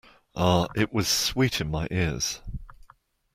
[0.35, 2.41] Ah, it was sweet in my ears.